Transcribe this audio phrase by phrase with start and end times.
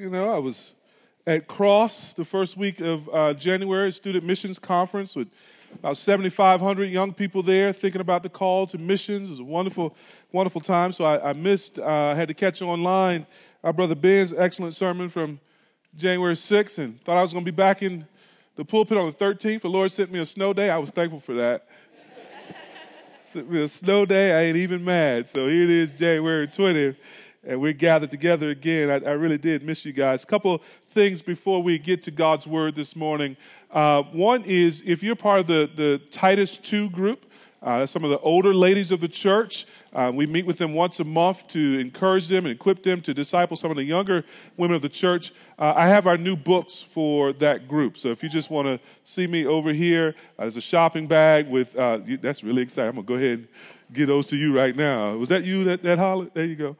[0.00, 0.72] You know, I was
[1.26, 5.28] at Cross the first week of uh, January, Student Missions Conference with
[5.74, 9.28] about 7,500 young people there thinking about the call to missions.
[9.28, 9.94] It was a wonderful,
[10.32, 10.92] wonderful time.
[10.92, 13.26] So I, I missed, uh, had to catch online
[13.62, 15.38] our brother Ben's excellent sermon from
[15.98, 18.06] January 6th and thought I was going to be back in
[18.56, 19.60] the pulpit on the 13th.
[19.60, 20.70] The Lord sent me a snow day.
[20.70, 21.68] I was thankful for that.
[23.34, 24.32] sent me a snow day.
[24.32, 25.28] I ain't even mad.
[25.28, 26.96] So here it is, January 20th
[27.44, 28.90] and we're gathered together again.
[28.90, 30.22] I, I, really did miss you guys.
[30.22, 30.60] A couple
[30.90, 33.36] things before we get to God's word this morning.
[33.70, 37.24] Uh, one is if you're part of the, the Titus 2 group,
[37.62, 39.66] uh, some of the older ladies of the church.
[39.92, 43.12] Uh, we meet with them once a month to encourage them and equip them to
[43.12, 44.24] disciple some of the younger
[44.56, 45.32] women of the church.
[45.58, 47.98] Uh, I have our new books for that group.
[47.98, 51.48] So if you just want to see me over here, uh, there's a shopping bag
[51.48, 52.88] with, uh, you, that's really exciting.
[52.90, 53.48] I'm going to go ahead and
[53.92, 55.16] give those to you right now.
[55.16, 56.30] Was that you that, that hollered?
[56.32, 56.76] There you go.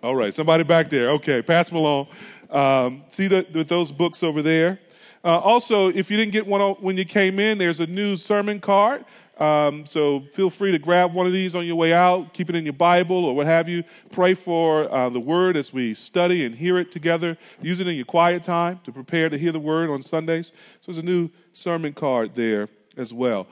[0.00, 1.10] All right, somebody back there.
[1.10, 2.06] Okay, pass them along.
[2.50, 4.78] Um, see the, those books over there.
[5.24, 8.60] Uh, also, if you didn't get one when you came in, there's a new sermon
[8.60, 9.04] card.
[9.38, 12.54] Um, so feel free to grab one of these on your way out, keep it
[12.54, 13.82] in your Bible or what have you.
[14.12, 17.36] Pray for uh, the Word as we study and hear it together.
[17.60, 20.52] Use it in your quiet time to prepare to hear the Word on Sundays.
[20.80, 23.48] So there's a new sermon card there as well.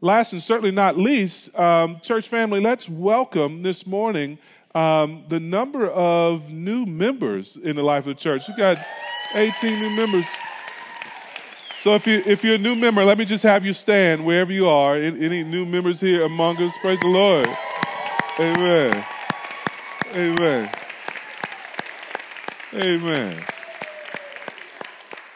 [0.00, 4.38] Last and certainly not least, um, church family, let's welcome this morning
[4.74, 8.48] um, the number of new members in the life of the church.
[8.48, 8.78] We got
[9.34, 10.26] 18 new members.
[11.78, 14.52] So if you if you're a new member, let me just have you stand wherever
[14.52, 14.96] you are.
[14.96, 16.74] Any new members here among us?
[16.82, 17.48] Praise the Lord.
[18.38, 19.04] Amen.
[20.14, 20.70] Amen.
[22.74, 23.44] Amen.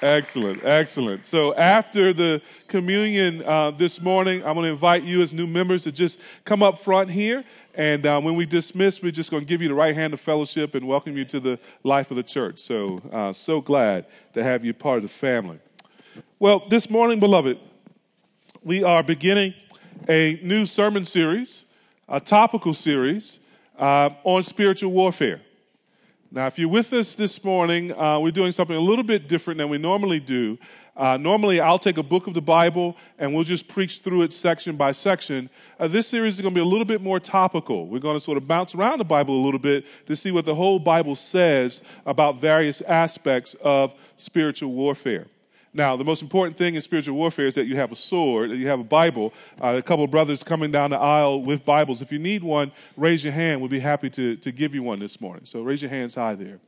[0.05, 1.25] Excellent, excellent.
[1.25, 5.85] So after the communion uh, this morning, I'm going to invite you as new members
[5.85, 7.43] to just come up front here.
[7.73, 10.21] And uh, when we dismiss, we're just going to give you the right hand of
[10.21, 12.59] fellowship and welcome you to the life of the church.
[12.59, 15.59] So, uh, so glad to have you part of the family.
[16.39, 17.59] Well, this morning, beloved,
[18.63, 19.55] we are beginning
[20.07, 21.65] a new sermon series,
[22.11, 23.39] a topical series
[23.79, 25.41] uh, on spiritual warfare.
[26.35, 29.57] Now, if you're with us this morning, uh, we're doing something a little bit different
[29.57, 30.59] than we normally do.
[30.97, 34.33] Uh, normally, I'll take a book of the Bible and we'll just preach through it
[34.33, 35.49] section by section.
[35.79, 37.87] Uh, this series is going to be a little bit more topical.
[37.87, 40.45] We're going to sort of bounce around the Bible a little bit to see what
[40.45, 45.29] the whole Bible says about various aspects of spiritual warfare.
[45.77, 48.57] Now, the most important thing in spiritual warfare is that you have a sword, that
[48.57, 49.35] you have a Bible.
[49.61, 52.01] Uh, a couple of brothers coming down the aisle with Bibles.
[52.01, 53.61] If you need one, raise your hand.
[53.61, 55.47] We'll be happy to, to give you one this morning.
[55.47, 56.61] So raise your hands high there.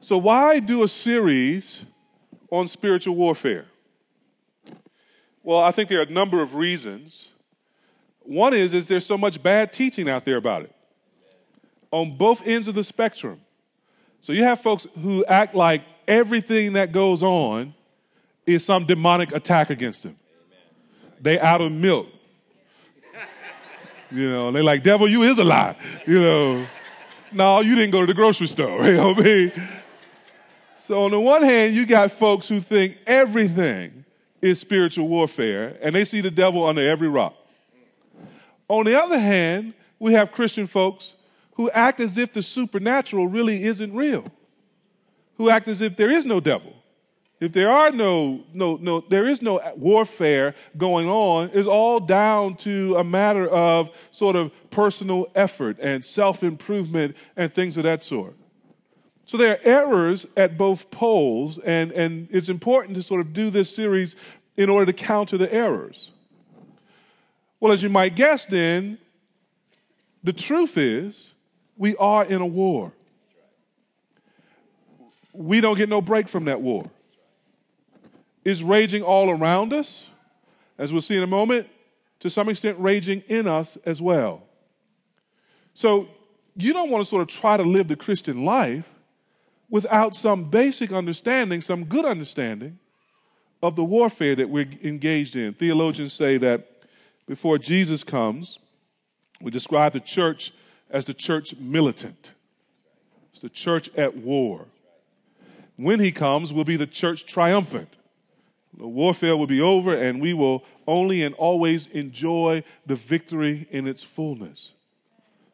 [0.00, 1.82] So, why do a series
[2.50, 3.64] on spiritual warfare?
[5.42, 7.30] Well, I think there are a number of reasons.
[8.20, 10.72] One is, is there's so much bad teaching out there about it
[11.90, 13.40] on both ends of the spectrum.
[14.20, 17.74] So you have folks who act like everything that goes on
[18.46, 20.16] is some demonic attack against them.
[21.20, 22.06] They out of milk.
[24.10, 25.76] You know, they like, devil, you is a lie.
[26.06, 26.66] You know,
[27.32, 28.84] no, you didn't go to the grocery store.
[28.86, 29.52] You know what I mean?
[30.76, 34.04] So on the one hand, you got folks who think everything
[34.40, 37.34] is spiritual warfare, and they see the devil under every rock.
[38.68, 41.14] On the other hand, we have Christian folks
[41.54, 44.30] who act as if the supernatural really isn't real
[45.36, 46.72] who act as if there is no devil.
[47.38, 52.56] If there are no, no, no, there is no warfare going on, is all down
[52.58, 58.04] to a matter of sort of personal effort and self improvement and things of that
[58.04, 58.34] sort.
[59.26, 63.50] So there are errors at both poles, and, and it's important to sort of do
[63.50, 64.16] this series
[64.56, 66.12] in order to counter the errors.
[67.60, 68.98] Well, as you might guess, then,
[70.24, 71.34] the truth is
[71.76, 72.92] we are in a war
[75.36, 76.90] we don't get no break from that war.
[78.44, 80.06] It's raging all around us,
[80.78, 81.66] as we'll see in a moment,
[82.20, 84.42] to some extent, raging in us as well.
[85.74, 86.08] So,
[86.56, 88.88] you don't want to sort of try to live the Christian life
[89.68, 92.78] without some basic understanding, some good understanding
[93.62, 95.52] of the warfare that we're engaged in.
[95.52, 96.66] Theologians say that
[97.26, 98.58] before Jesus comes,
[99.40, 100.52] we describe the church
[100.88, 102.32] as the church militant.
[103.32, 104.66] It's the church at war
[105.76, 107.96] when he comes, will be the church triumphant.
[108.76, 113.86] The warfare will be over, and we will only and always enjoy the victory in
[113.86, 114.72] its fullness.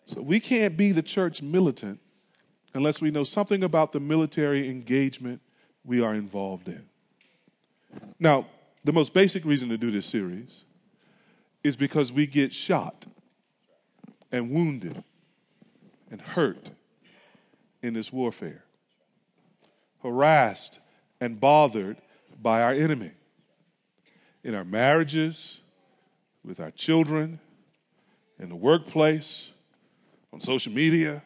[0.07, 2.01] So we can't be the church militant
[2.75, 5.41] unless we know something about the military engagement
[5.85, 6.83] we are involved in.
[8.19, 8.47] Now,
[8.85, 10.65] the most basic reason to do this series
[11.63, 13.07] is because we get shot
[14.33, 15.03] and wounded
[16.11, 16.71] and hurt
[17.83, 18.65] in this warfare,
[20.03, 20.79] harassed
[21.21, 21.97] and bothered
[22.41, 23.13] by our enemy
[24.45, 25.61] in our marriages,
[26.45, 27.39] with our children,
[28.39, 29.51] in the workplace,
[30.33, 31.23] on social media,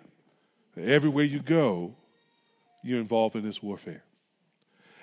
[0.76, 1.94] everywhere you go,
[2.82, 4.02] you're involved in this warfare.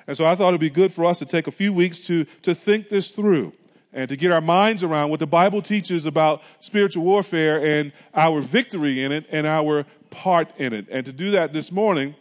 [0.06, 2.26] And so I thought it'd be good for us to take a few weeks to,
[2.44, 3.54] to think this through
[3.94, 8.42] and to get our minds around what the Bible teaches about spiritual warfare and our
[8.42, 10.88] victory in it and our part in it.
[10.92, 12.16] And to do that this morning,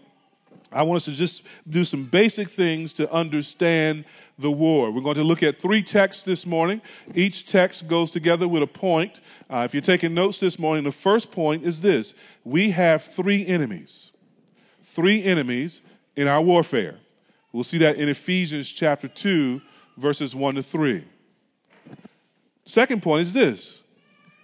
[0.74, 4.04] I want us to just do some basic things to understand
[4.38, 4.90] the war.
[4.90, 6.80] We're going to look at three texts this morning.
[7.14, 9.20] Each text goes together with a point.
[9.50, 12.14] Uh, if you're taking notes this morning, the first point is this
[12.44, 14.10] we have three enemies.
[14.94, 15.80] Three enemies
[16.16, 16.98] in our warfare.
[17.52, 19.60] We'll see that in Ephesians chapter 2,
[19.98, 21.04] verses 1 to 3.
[22.64, 23.80] Second point is this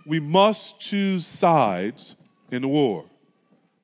[0.06, 2.14] we must choose sides
[2.50, 3.04] in the war.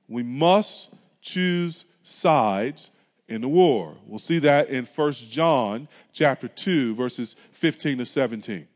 [0.09, 0.91] We must
[1.21, 2.91] choose sides
[3.29, 3.97] in the war.
[4.07, 8.69] We'll see that in 1 John chapter 2 verses 15 to 17.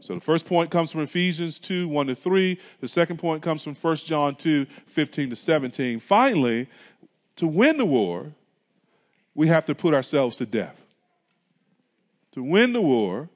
[0.00, 2.58] So the first point comes from Ephesians 2 1 to 3.
[2.80, 6.00] The second point comes from 1 John 2 15 to 17.
[6.00, 6.68] Finally,
[7.36, 8.26] to win the war,
[9.34, 10.76] we have to put ourselves to death.
[12.32, 13.28] To win the war,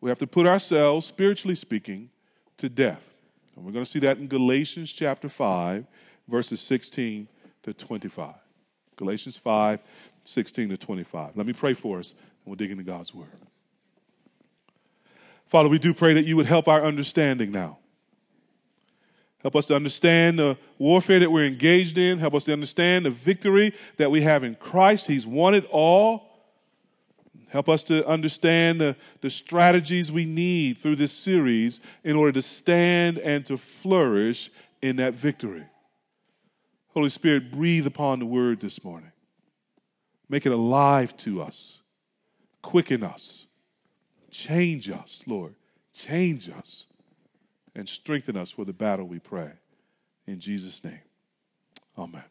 [0.00, 2.10] we have to put ourselves, spiritually speaking,
[2.58, 3.02] to death.
[3.56, 5.84] And we're going to see that in Galatians chapter 5,
[6.28, 7.26] verses 16
[7.62, 8.34] to 25.
[8.96, 9.80] Galatians 5,
[10.24, 11.36] 16 to 25.
[11.36, 13.28] Let me pray for us, and we'll dig into God's word.
[15.46, 17.78] Father, we do pray that you would help our understanding now.
[19.42, 22.18] Help us to understand the warfare that we're engaged in.
[22.18, 25.06] Help us to understand the victory that we have in Christ.
[25.06, 26.26] He's won it all.
[27.48, 32.42] Help us to understand the, the strategies we need through this series in order to
[32.42, 34.50] stand and to flourish
[34.82, 35.64] in that victory.
[36.96, 39.12] Holy Spirit, breathe upon the word this morning.
[40.30, 41.80] Make it alive to us.
[42.62, 43.44] Quicken us.
[44.30, 45.54] Change us, Lord.
[45.92, 46.86] Change us.
[47.74, 49.50] And strengthen us for the battle, we pray.
[50.26, 51.02] In Jesus' name.
[51.98, 52.24] Amen.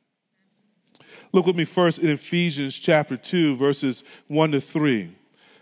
[1.32, 5.16] Look with me first in Ephesians chapter 2, verses 1 to 3.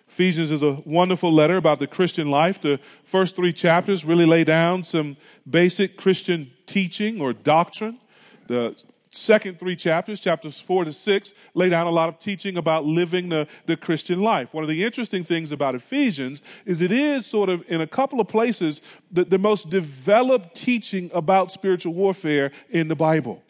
[0.07, 2.61] Ephesians is a wonderful letter about the Christian life.
[2.61, 5.17] The first three chapters really lay down some
[5.49, 7.99] basic Christian teaching or doctrine.
[8.47, 8.75] The
[9.13, 13.29] second three chapters, chapters four to six, lay down a lot of teaching about living
[13.29, 14.53] the, the Christian life.
[14.53, 18.19] One of the interesting things about Ephesians is it is sort of, in a couple
[18.19, 18.81] of places,
[19.11, 23.43] the, the most developed teaching about spiritual warfare in the Bible.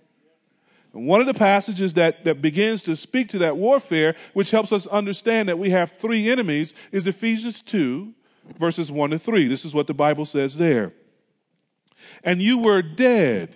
[0.93, 4.73] And one of the passages that, that begins to speak to that warfare, which helps
[4.73, 8.13] us understand that we have three enemies, is Ephesians 2,
[8.59, 9.47] verses 1 to 3.
[9.47, 10.91] This is what the Bible says there.
[12.23, 13.55] And you were dead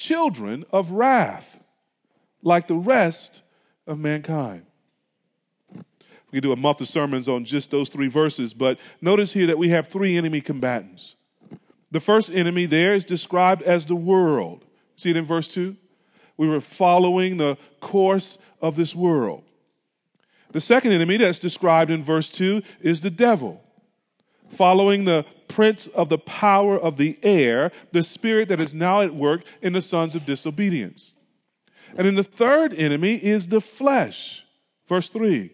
[0.00, 1.58] children of wrath,
[2.42, 3.42] like the rest
[3.86, 4.64] of mankind.
[5.74, 9.46] We could do a month of sermons on just those three verses, but notice here
[9.48, 11.16] that we have three enemy combatants.
[11.90, 14.64] The first enemy there is described as the world.
[14.96, 15.76] See it in verse 2?
[16.38, 19.42] We were following the course of this world.
[20.52, 23.62] The second enemy that's described in verse 2 is the devil
[24.56, 29.14] following the prince of the power of the air, the spirit that is now at
[29.14, 31.12] work in the sons of disobedience.
[31.96, 34.44] And then the third enemy is the flesh.
[34.88, 35.50] Verse 3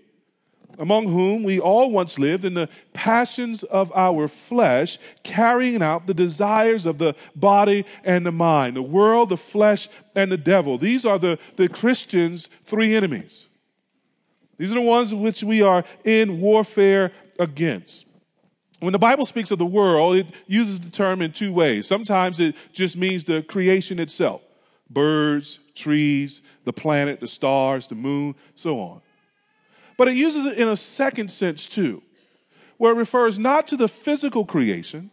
[0.79, 6.15] Among whom we all once lived in the passions of our flesh, carrying out the
[6.15, 10.77] desires of the body and the mind, the world, the flesh, and the devil.
[10.77, 13.47] These are the, the Christians' three enemies.
[14.59, 18.06] These are the ones which we are in warfare against.
[18.81, 21.87] When the Bible speaks of the world, it uses the term in two ways.
[21.87, 24.43] Sometimes it just means the creation itself
[24.91, 29.01] birds, trees, the planet, the stars, the moon, so on.
[29.97, 32.03] But it uses it in a second sense too,
[32.77, 35.11] where it refers not to the physical creation,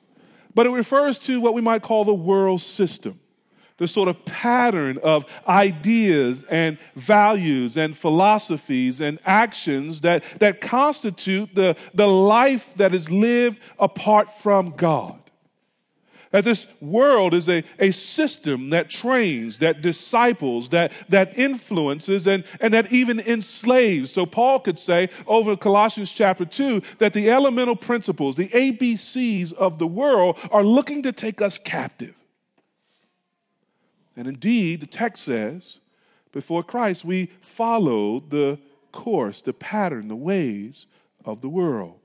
[0.53, 3.19] but it refers to what we might call the world system
[3.77, 11.53] the sort of pattern of ideas and values and philosophies and actions that, that constitute
[11.55, 15.19] the, the life that is lived apart from God.
[16.31, 22.43] That this world is a, a system that trains, that disciples, that, that influences, and,
[22.59, 24.11] and that even enslaves.
[24.11, 29.77] So Paul could say over Colossians chapter 2 that the elemental principles, the ABCs of
[29.77, 32.15] the world, are looking to take us captive.
[34.15, 35.79] And indeed, the text says,
[36.31, 38.59] before Christ, we followed the
[38.91, 40.85] course, the pattern, the ways
[41.25, 41.99] of the world.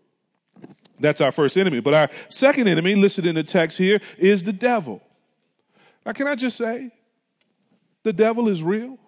[1.01, 1.81] That's our first enemy.
[1.81, 5.03] But our second enemy, listed in the text here, is the devil.
[6.05, 6.91] Now, can I just say,
[8.03, 8.99] the devil is real?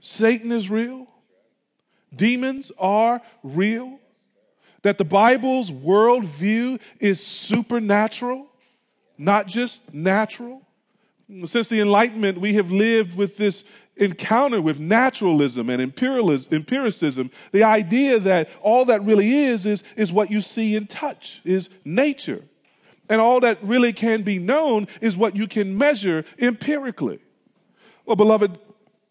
[0.00, 1.06] Satan is real?
[2.14, 3.98] Demons are real?
[4.82, 8.46] That the Bible's worldview is supernatural,
[9.16, 10.62] not just natural?
[11.32, 13.64] Mm, since the Enlightenment, we have lived with this
[13.96, 20.30] encounter with naturalism and empiricism, the idea that all that really is, is is what
[20.30, 22.42] you see and touch, is nature.
[23.08, 27.20] And all that really can be known is what you can measure empirically.
[28.06, 28.58] Well, beloved,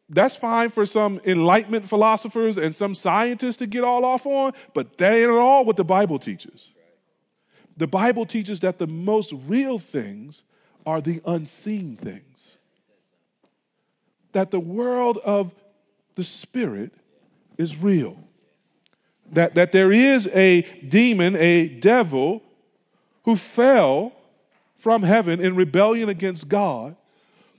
[0.09, 4.97] that's fine for some enlightenment philosophers and some scientists to get all off on, but
[4.97, 6.71] that ain't at all what the Bible teaches.
[7.77, 10.43] The Bible teaches that the most real things
[10.85, 12.57] are the unseen things.
[14.33, 15.51] That the world of
[16.15, 16.91] the spirit
[17.57, 18.17] is real.
[19.33, 22.41] That, that there is a demon, a devil,
[23.23, 24.13] who fell
[24.77, 26.95] from heaven in rebellion against God,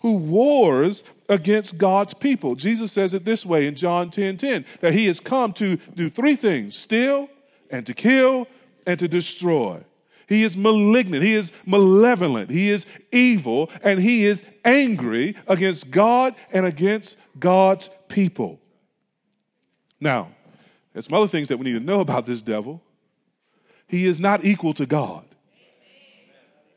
[0.00, 2.56] who wars against God's people.
[2.56, 6.10] Jesus says it this way in John 10 10 that he has come to do
[6.10, 7.28] three things steal,
[7.70, 8.48] and to kill,
[8.86, 9.80] and to destroy.
[10.28, 11.22] He is malignant.
[11.22, 12.50] He is malevolent.
[12.50, 13.70] He is evil.
[13.82, 18.60] And he is angry against God and against God's people.
[20.00, 20.30] Now,
[20.92, 22.82] there's some other things that we need to know about this devil.
[23.86, 25.24] He is not equal to God.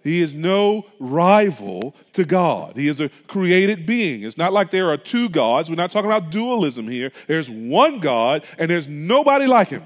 [0.03, 2.77] He is no rival to God.
[2.77, 4.21] He is a created being.
[4.21, 5.67] It's not like there are two gods.
[5.67, 7.11] We're not talking about dualism here.
[7.27, 9.83] There's one God, and there's nobody like him.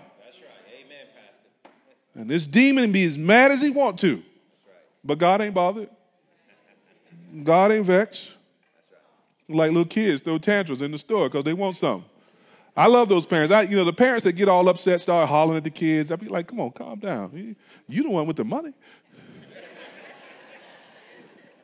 [2.19, 4.21] And this demon can be as mad as he want to.
[5.05, 5.89] But God ain't bothered.
[7.45, 8.31] God ain't vexed.
[9.47, 12.07] Like little kids throw tantrums in the store because they want something.
[12.75, 13.53] I love those parents.
[13.53, 16.11] I, you know, the parents that get all upset, start hollering at the kids.
[16.11, 17.55] I'd be like, come on, calm down.
[17.87, 18.73] You the one with the money.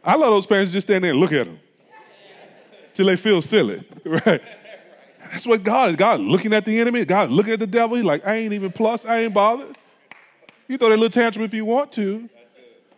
[0.05, 1.59] I love those parents just stand there and look at them
[2.93, 4.41] till they feel silly, right?
[5.33, 5.95] That's what God is.
[5.97, 7.03] God looking at the enemy.
[7.03, 7.97] God looking at the devil.
[7.97, 9.03] He's like, I ain't even plus.
[9.03, 9.75] I ain't bothered.
[10.67, 12.29] You throw that little tantrum if you want to.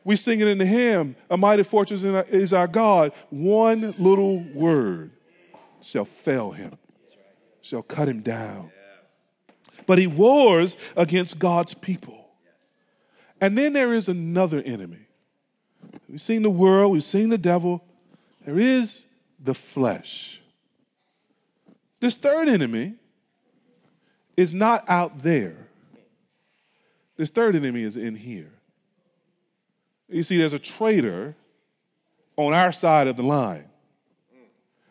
[0.04, 3.12] We sing it in the hymn, A Mighty Fortress is our God.
[3.30, 5.12] One little word
[5.82, 6.78] shall fail him,
[7.62, 8.72] shall cut him down.
[9.86, 12.26] But he wars against God's people.
[13.42, 15.08] And then there is another enemy.
[16.10, 17.84] We've seen the world, we've seen the devil.
[18.46, 19.04] There is
[19.44, 20.40] the flesh.
[22.00, 22.94] This third enemy
[24.38, 25.67] is not out there.
[27.18, 28.54] This third enemy is in here.
[30.08, 31.36] You see, there's a traitor
[32.38, 33.66] on our side of the line.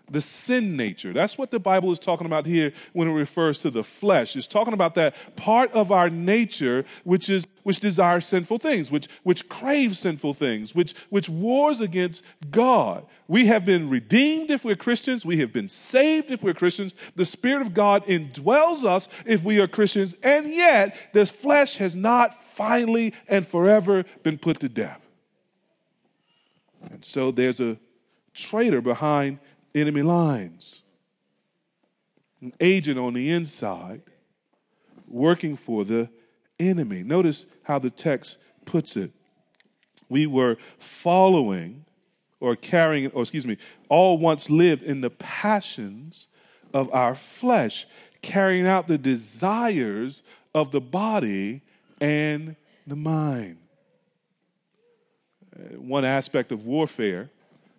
[0.08, 1.12] The sin nature.
[1.12, 4.36] That's what the Bible is talking about here when it refers to the flesh.
[4.36, 9.08] It's talking about that part of our nature which is which desires sinful things, which
[9.25, 12.22] which craves sinful things, which which wars against
[12.52, 13.04] God.
[13.26, 16.94] We have been redeemed if we're Christians, we have been saved if we're Christians.
[17.16, 21.96] The Spirit of God indwells us if we are Christians, and yet this flesh has
[21.96, 25.00] not finally and forever been put to death.
[26.90, 27.76] And so there's a
[28.32, 29.38] traitor behind
[29.80, 30.80] enemy lines.
[32.40, 34.02] An agent on the inside
[35.09, 36.09] working for the
[36.59, 37.02] enemy.
[37.02, 39.11] Notice how the text puts it.
[40.09, 41.85] We were following
[42.40, 43.56] or carrying, or excuse me,
[43.88, 46.28] all once lived in the passions
[46.75, 47.87] of our flesh,
[48.23, 50.23] carrying out the desires
[50.54, 51.62] of the body
[52.00, 52.56] and
[52.87, 53.56] the mind.
[55.59, 57.30] Uh, one aspect of warfare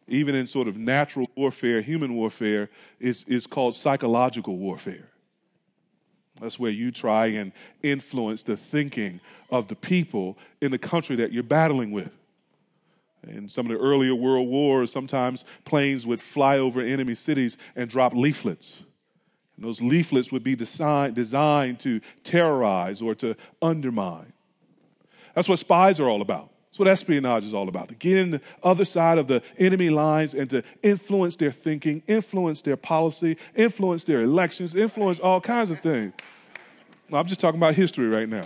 [0.08, 5.10] even in sort of natural warfare, human warfare, is, is called psychological warfare.
[6.40, 7.52] That's where you try and
[7.84, 12.12] influence the thinking of the people in the country that you're battling with.
[13.28, 17.90] In some of the earlier world wars, sometimes planes would fly over enemy cities and
[17.90, 18.82] drop leaflets.
[19.58, 24.32] And those leaflets would be designed, designed to terrorize or to undermine.
[25.34, 26.52] That's what spies are all about.
[26.78, 29.90] That's what espionage is all about to get in the other side of the enemy
[29.90, 35.72] lines and to influence their thinking, influence their policy, influence their elections, influence all kinds
[35.72, 36.14] of things.
[37.12, 38.46] I'm just talking about history right now.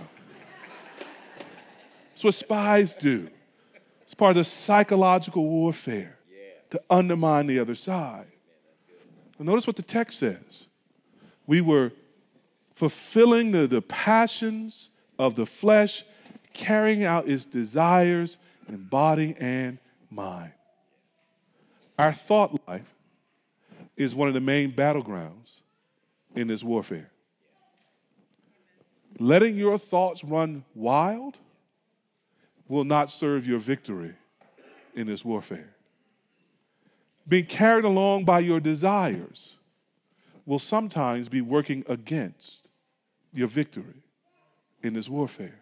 [2.08, 3.28] That's what spies do.
[4.00, 6.16] It's part of the psychological warfare
[6.70, 8.28] to undermine the other side.
[9.36, 10.68] And notice what the text says.
[11.46, 11.92] We were
[12.76, 16.04] fulfilling the, the passions of the flesh,
[16.52, 19.78] carrying out its desires in body and
[20.10, 20.52] mind.
[21.98, 22.94] Our thought life
[23.96, 25.60] is one of the main battlegrounds
[26.34, 27.10] in this warfare.
[29.18, 31.38] Letting your thoughts run wild
[32.68, 34.14] will not serve your victory
[34.94, 35.74] in this warfare.
[37.28, 39.56] Being carried along by your desires
[40.46, 42.68] will sometimes be working against
[43.32, 44.02] your victory
[44.82, 45.61] in this warfare.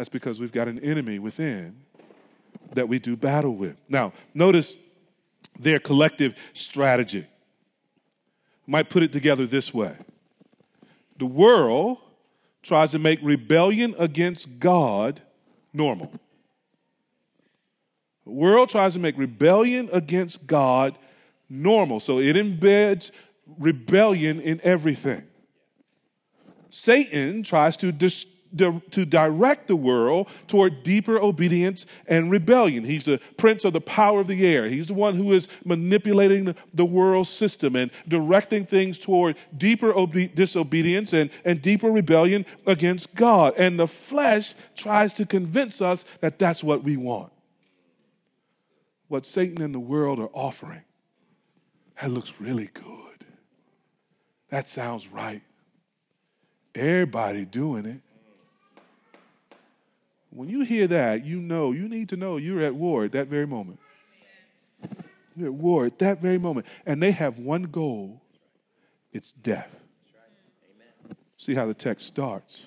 [0.00, 1.76] That's because we've got an enemy within
[2.72, 3.76] that we do battle with.
[3.86, 4.74] Now, notice
[5.58, 7.26] their collective strategy.
[8.66, 9.94] Might put it together this way
[11.18, 11.98] the world
[12.62, 15.20] tries to make rebellion against God
[15.74, 16.10] normal.
[18.24, 20.96] The world tries to make rebellion against God
[21.50, 22.00] normal.
[22.00, 23.10] So it embeds
[23.58, 25.24] rebellion in everything.
[26.70, 28.24] Satan tries to dis-
[28.56, 32.84] to direct the world toward deeper obedience and rebellion.
[32.84, 34.68] He's the prince of the power of the air.
[34.68, 40.34] He's the one who is manipulating the world system and directing things toward deeper obe-
[40.34, 43.54] disobedience and, and deeper rebellion against God.
[43.56, 47.32] And the flesh tries to convince us that that's what we want.
[49.08, 50.82] What Satan and the world are offering,
[52.00, 53.26] that looks really good.
[54.50, 55.42] That sounds right.
[56.74, 58.00] Everybody doing it.
[60.30, 63.28] When you hear that, you know, you need to know you're at war at that
[63.28, 63.78] very moment.
[65.36, 66.66] You're at war at that very moment.
[66.86, 68.20] And they have one goal
[69.12, 69.68] it's death.
[71.36, 72.66] See how the text starts.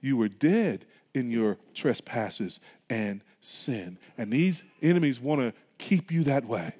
[0.00, 0.84] You were dead
[1.14, 2.60] in your trespasses
[2.90, 3.96] and sin.
[4.18, 6.74] And these enemies want to keep you that way.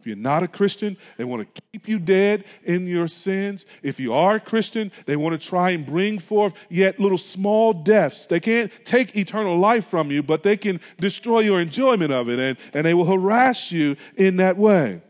[0.00, 3.66] If you're not a Christian, they want to keep you dead in your sins.
[3.82, 7.74] If you are a Christian, they want to try and bring forth yet little small
[7.74, 8.24] deaths.
[8.24, 12.38] They can't take eternal life from you, but they can destroy your enjoyment of it,
[12.38, 15.02] and, and they will harass you in that way.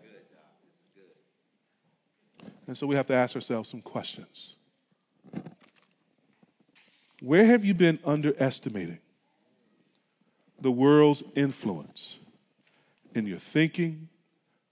[2.66, 4.56] And so we have to ask ourselves some questions.
[7.20, 8.98] Where have you been underestimating
[10.60, 12.16] the world's influence
[13.14, 14.08] in your thinking,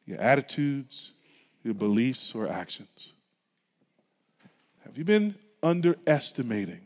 [0.09, 1.12] your attitudes,
[1.62, 3.12] your beliefs, or actions?
[4.85, 6.81] Have you been underestimating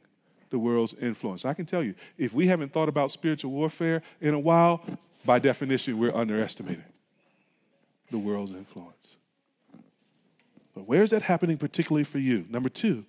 [0.50, 1.44] the world's influence?
[1.44, 4.84] I can tell you, if we haven't thought about spiritual warfare in a while,
[5.24, 6.82] by definition, we're underestimating
[8.10, 9.16] the world's influence.
[10.74, 12.44] But where is that happening particularly for you?
[12.50, 13.04] Number two,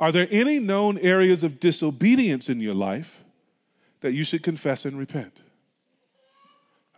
[0.00, 3.24] are there any known areas of disobedience in your life
[4.00, 5.36] that you should confess and repent?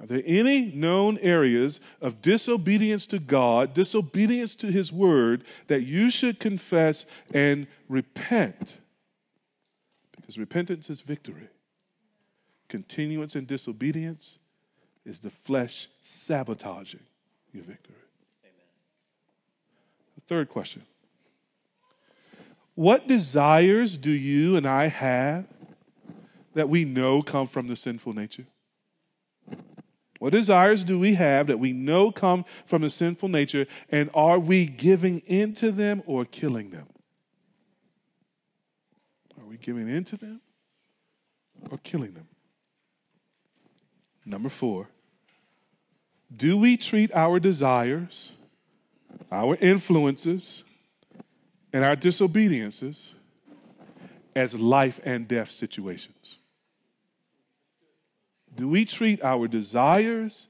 [0.01, 6.11] Are there any known areas of disobedience to God, disobedience to His word, that you
[6.11, 8.79] should confess and repent?
[10.17, 11.49] Because repentance is victory.
[12.69, 14.39] Continuance in disobedience
[15.05, 17.01] is the flesh sabotaging
[17.53, 17.97] your victory.
[18.43, 18.55] Amen.
[20.15, 20.83] The third question
[22.75, 25.45] What desires do you and I have
[26.55, 28.47] that we know come from the sinful nature?
[30.21, 34.39] What desires do we have that we know come from the sinful nature, and are
[34.39, 36.87] we giving into them or killing them?
[39.41, 40.43] Are we giving into them
[41.71, 42.29] or killing them?
[44.27, 44.89] Number four,
[46.37, 48.31] do we treat our desires,
[49.33, 50.65] our influences,
[51.73, 53.15] and our disobediences
[54.37, 56.37] as life and death situations?
[58.57, 60.47] Do we treat our desires,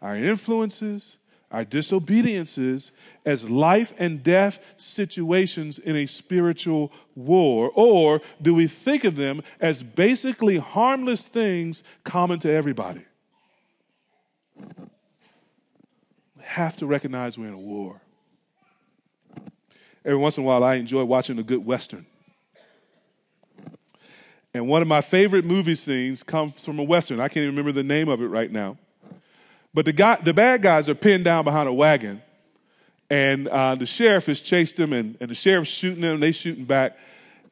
[0.00, 1.18] our influences,
[1.50, 2.90] our disobediences
[3.26, 7.70] as life and death situations in a spiritual war?
[7.74, 13.04] Or do we think of them as basically harmless things common to everybody?
[14.58, 18.00] We have to recognize we're in a war.
[20.04, 22.06] Every once in a while, I enjoy watching a good Western.
[24.54, 27.20] And one of my favorite movie scenes comes from a Western.
[27.20, 28.76] I can't even remember the name of it right now.
[29.74, 32.20] But the, guy, the bad guys are pinned down behind a wagon,
[33.08, 36.32] and uh, the sheriff has chased them, and, and the sheriff's shooting them, and they're
[36.32, 36.98] shooting back.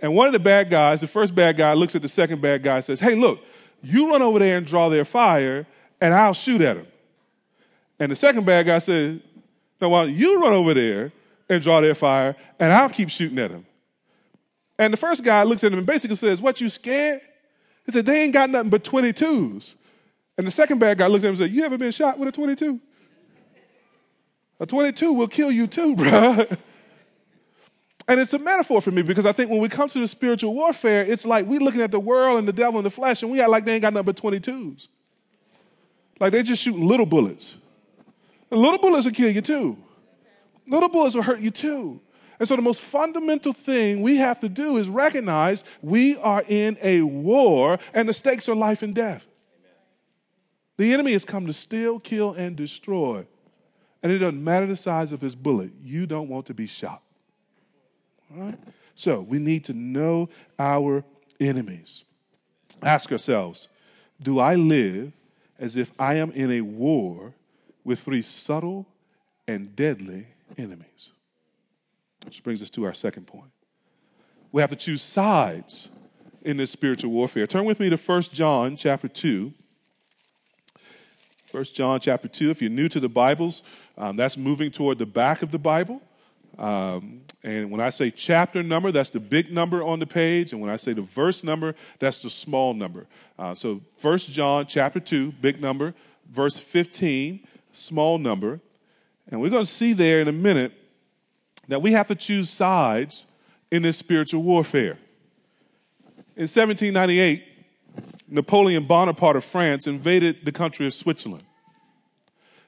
[0.00, 2.62] And one of the bad guys, the first bad guy, looks at the second bad
[2.62, 3.40] guy and says, Hey, look,
[3.82, 5.66] you run over there and draw their fire,
[6.00, 6.86] and I'll shoot at them.
[7.98, 9.20] And the second bad guy says,
[9.80, 11.12] No, why don't you run over there
[11.48, 13.64] and draw their fire, and I'll keep shooting at them.
[14.80, 17.20] And the first guy looks at him and basically says, What, you scared?
[17.84, 19.74] He said, They ain't got nothing but 22s.
[20.38, 22.30] And the second bad guy looks at him and said, You ever been shot with
[22.30, 22.80] a 22?
[24.58, 26.46] A 22 will kill you too, bro.
[28.08, 30.54] And it's a metaphor for me because I think when we come to the spiritual
[30.54, 33.30] warfare, it's like we looking at the world and the devil and the flesh, and
[33.30, 34.88] we act like they ain't got nothing but 22s.
[36.18, 37.56] Like they're just shooting little bullets.
[38.50, 39.76] And little bullets will kill you too.
[40.66, 42.00] Little bullets will hurt you too.
[42.40, 46.78] And so the most fundamental thing we have to do is recognize we are in
[46.82, 49.26] a war and the stakes are life and death.
[50.78, 53.26] The enemy has come to steal, kill, and destroy.
[54.02, 57.02] And it doesn't matter the size of his bullet, you don't want to be shot.
[58.32, 58.58] All right?
[58.94, 61.04] So we need to know our
[61.40, 62.04] enemies.
[62.82, 63.68] Ask ourselves
[64.22, 65.12] do I live
[65.58, 67.34] as if I am in a war
[67.84, 68.86] with three subtle
[69.46, 70.26] and deadly
[70.56, 71.10] enemies?
[72.24, 73.50] Which brings us to our second point.
[74.52, 75.88] We have to choose sides
[76.42, 77.46] in this spiritual warfare.
[77.46, 79.52] Turn with me to 1 John chapter 2.
[81.52, 82.50] 1 John chapter 2.
[82.50, 83.62] If you're new to the Bibles,
[83.98, 86.00] um, that's moving toward the back of the Bible.
[86.58, 90.52] Um, and when I say chapter number, that's the big number on the page.
[90.52, 93.06] And when I say the verse number, that's the small number.
[93.38, 95.94] Uh, so 1 John chapter 2, big number,
[96.30, 97.40] verse 15,
[97.72, 98.60] small number.
[99.30, 100.72] And we're going to see there in a minute
[101.70, 103.26] that we have to choose sides
[103.70, 104.98] in this spiritual warfare.
[106.36, 107.44] In 1798,
[108.28, 111.44] Napoleon Bonaparte of France invaded the country of Switzerland.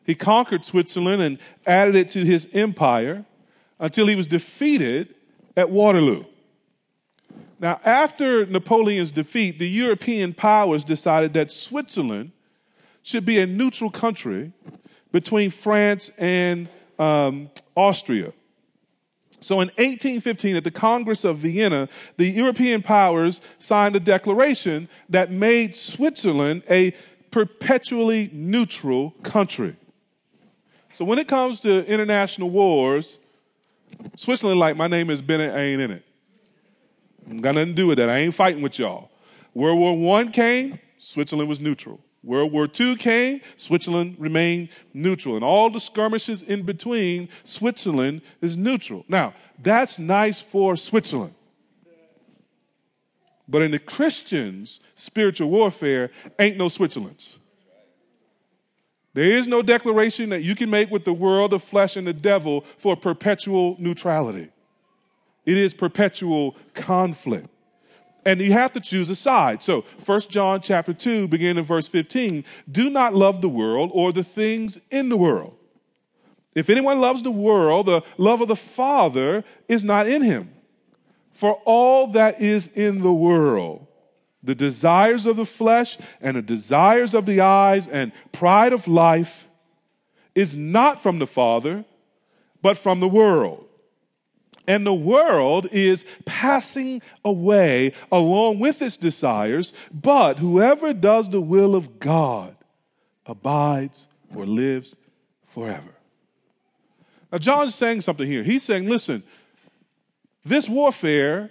[0.05, 3.25] He conquered Switzerland and added it to his empire
[3.79, 5.15] until he was defeated
[5.57, 6.25] at Waterloo.
[7.61, 12.33] Now, after Napoleon's defeat, the European powers decided that Switzerland
[13.03, 14.53] should be a neutral country
[15.11, 18.33] between France and um, Austria.
[19.43, 25.31] So in 1815, at the Congress of Vienna, the European powers signed a declaration that
[25.31, 26.95] made Switzerland a
[27.31, 29.77] perpetually neutral country.
[30.93, 33.19] So when it comes to international wars,
[34.17, 36.05] Switzerland, like, my name is Bennett, I ain't in it.
[37.29, 38.09] I got nothing to do with that.
[38.09, 39.11] I ain't fighting with y'all.
[39.55, 41.99] World War I came, Switzerland was neutral.
[42.23, 45.35] World War II came, Switzerland remained neutral.
[45.35, 49.05] And all the skirmishes in between, Switzerland is neutral.
[49.09, 51.35] Now, that's nice for Switzerland.
[53.49, 57.37] But in the Christians' spiritual warfare, ain't no Switzerlands.
[59.13, 62.13] There is no declaration that you can make with the world, the flesh, and the
[62.13, 64.51] devil for perpetual neutrality.
[65.47, 67.49] It is perpetual conflict.
[68.25, 69.63] And you have to choose a side.
[69.63, 74.13] So, 1 John chapter 2, beginning in verse 15, do not love the world or
[74.13, 75.55] the things in the world.
[76.55, 80.51] If anyone loves the world, the love of the Father is not in him.
[81.33, 83.87] For all that is in the world,
[84.43, 89.49] the desires of the flesh and the desires of the eyes and pride of life
[90.35, 91.85] is not from the Father,
[92.61, 93.67] but from the world.
[94.67, 101.75] And the world is passing away along with its desires, but whoever does the will
[101.75, 102.55] of God
[103.27, 104.95] abides or lives
[105.53, 105.95] forever.
[107.33, 108.43] Now, John's saying something here.
[108.43, 109.23] He's saying, listen,
[110.45, 111.51] this warfare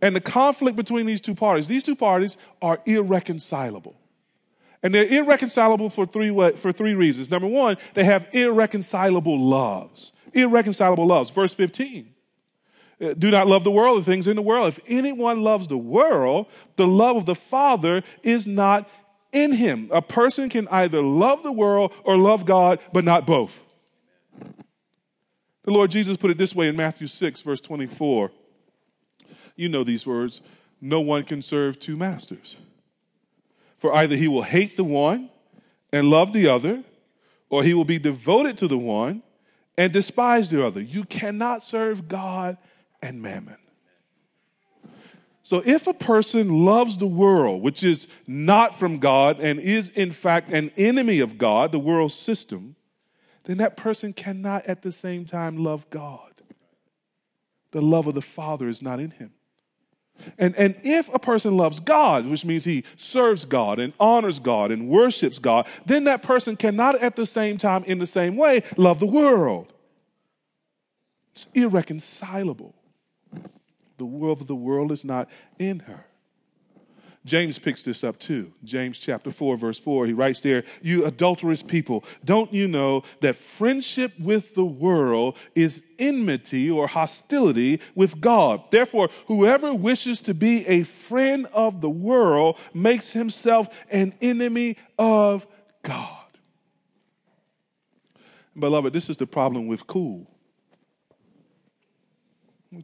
[0.00, 3.94] and the conflict between these two parties, these two parties are irreconcilable.
[4.82, 7.30] And they're irreconcilable for three, for three reasons.
[7.30, 10.12] Number one, they have irreconcilable loves.
[10.32, 11.30] Irreconcilable loves.
[11.30, 12.12] Verse 15.
[13.02, 14.68] Uh, do not love the world, the things in the world.
[14.68, 18.88] If anyone loves the world, the love of the Father is not
[19.32, 19.90] in him.
[19.92, 23.52] A person can either love the world or love God, but not both.
[25.64, 28.30] The Lord Jesus put it this way in Matthew 6, verse 24.
[29.56, 30.40] You know these words
[30.80, 32.56] no one can serve two masters.
[33.78, 35.30] For either he will hate the one
[35.92, 36.82] and love the other,
[37.48, 39.22] or he will be devoted to the one
[39.78, 40.80] and despise the other.
[40.80, 42.58] You cannot serve God
[43.02, 43.56] and mammon.
[45.44, 50.12] So, if a person loves the world, which is not from God and is in
[50.12, 52.76] fact an enemy of God, the world system,
[53.44, 56.30] then that person cannot at the same time love God.
[57.72, 59.32] The love of the Father is not in him.
[60.38, 64.70] And, and if a person loves God, which means he serves God and honors God
[64.70, 68.62] and worships God, then that person cannot at the same time, in the same way,
[68.76, 69.72] love the world.
[71.32, 72.74] It's irreconcilable.
[74.02, 75.28] The world of the world is not
[75.60, 76.04] in her.
[77.24, 78.52] James picks this up too.
[78.64, 83.36] James chapter 4, verse 4, he writes there, You adulterous people, don't you know that
[83.36, 88.64] friendship with the world is enmity or hostility with God?
[88.72, 95.46] Therefore, whoever wishes to be a friend of the world makes himself an enemy of
[95.84, 96.26] God.
[98.58, 100.26] Beloved, this is the problem with cool.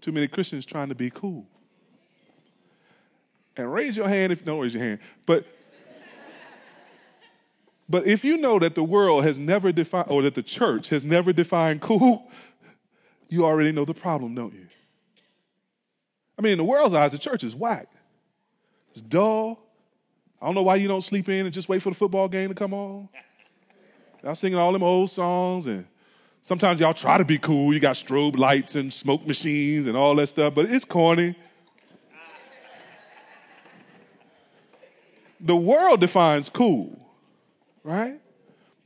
[0.01, 1.47] Too many Christians trying to be cool.
[3.57, 5.01] And raise your hand if don't raise your hand.
[5.27, 5.47] But
[7.89, 11.05] but if you know that the world has never defined or that the church has
[11.05, 12.31] never defined cool,
[13.29, 14.67] you already know the problem, don't you?
[16.39, 17.89] I mean, in the world's eyes, the church is whack.
[18.93, 19.59] It's dull.
[20.41, 22.51] I don't know why you don't sleep in and just wait for the football game
[22.51, 23.09] to come on.
[24.23, 25.87] Y'all singing all them old songs, and
[26.49, 27.75] sometimes y'all try to be cool.
[27.75, 31.37] You got strobe lights and smoke machines and all that stuff, but it's corny.
[35.41, 36.99] the world defines cool,
[37.85, 38.19] right?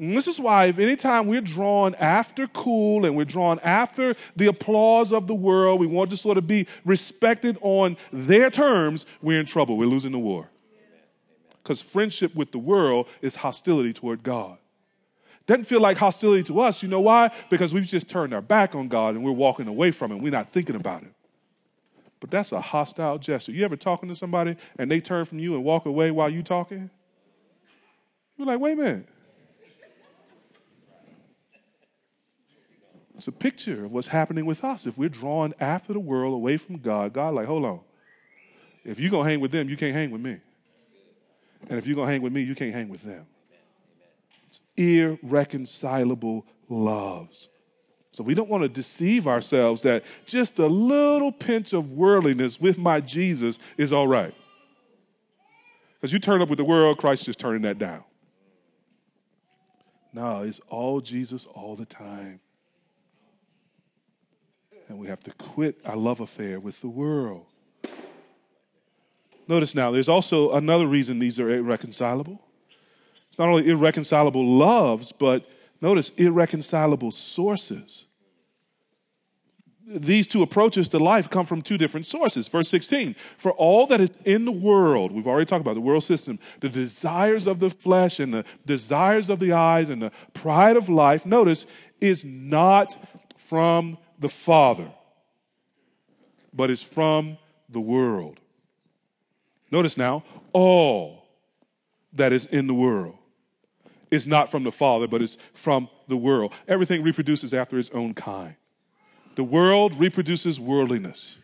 [0.00, 4.48] And this is why, if anytime we're drawn after cool and we're drawn after the
[4.48, 9.38] applause of the world, we want to sort of be respected on their terms, we're
[9.38, 9.76] in trouble.
[9.76, 10.48] We're losing the war.
[11.62, 14.58] Because friendship with the world is hostility toward God.
[15.46, 16.82] Doesn't feel like hostility to us.
[16.82, 17.30] You know why?
[17.50, 20.22] Because we've just turned our back on God and we're walking away from Him.
[20.22, 21.12] We're not thinking about it.
[22.20, 23.50] But that's a hostile gesture.
[23.50, 26.42] You ever talking to somebody and they turn from you and walk away while you
[26.44, 26.88] talking?
[28.36, 29.08] You're like, wait a minute.
[33.16, 34.86] It's a picture of what's happening with us.
[34.86, 37.80] If we're drawn after the world away from God, God, like, hold on.
[38.84, 40.38] If you're going to hang with them, you can't hang with me.
[41.68, 43.26] And if you're going to hang with me, you can't hang with them.
[44.52, 47.48] It's irreconcilable loves.
[48.10, 52.76] So we don't want to deceive ourselves that just a little pinch of worldliness with
[52.76, 54.34] my Jesus is all right.
[55.94, 58.04] Because you turn up with the world, Christ is turning that down.
[60.12, 62.38] No, it's all Jesus all the time.
[64.90, 67.46] And we have to quit our love affair with the world.
[69.48, 72.38] Notice now, there's also another reason these are irreconcilable.
[73.32, 75.44] It's not only irreconcilable loves, but
[75.82, 78.04] Notice irreconcilable sources.
[79.84, 82.46] These two approaches to life come from two different sources.
[82.46, 86.04] Verse 16 For all that is in the world, we've already talked about the world
[86.04, 90.76] system, the desires of the flesh and the desires of the eyes and the pride
[90.76, 91.66] of life, notice,
[92.00, 92.96] is not
[93.36, 94.88] from the Father,
[96.54, 97.36] but is from
[97.68, 98.38] the world.
[99.72, 101.24] Notice now, all
[102.12, 103.16] that is in the world
[104.12, 106.52] is not from the Father, but is from the world.
[106.68, 108.54] Everything reproduces after its own kind.
[109.34, 111.38] The world reproduces worldliness.